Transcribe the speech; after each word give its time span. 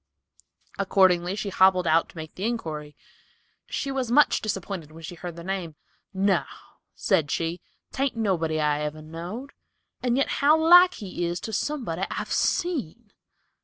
Accordingly 0.79 1.35
she 1.35 1.49
hobbled 1.49 1.85
out 1.85 2.09
to 2.09 2.17
make 2.17 2.33
the 2.33 2.43
inquiry. 2.45 2.95
She 3.67 3.91
was 3.91 4.09
much 4.09 4.41
disappointed 4.41 4.91
when 4.91 5.03
she 5.03 5.13
heard 5.13 5.35
the 5.35 5.43
name. 5.43 5.75
"No," 6.11 6.43
said 6.95 7.29
she, 7.29 7.61
"'tain't 7.91 8.17
nobody 8.17 8.59
I 8.59 8.79
ever 8.81 9.03
knowed, 9.03 9.51
and 10.01 10.17
yet 10.17 10.27
how 10.41 10.57
like 10.59 10.95
he 10.95 11.25
is 11.27 11.39
to 11.41 11.53
somebody 11.53 12.01
I've 12.09 12.31
seen." 12.33 13.13